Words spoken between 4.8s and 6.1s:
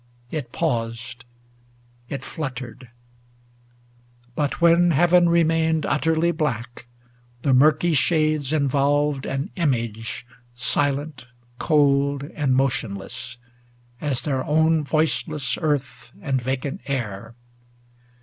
hea ven remained 659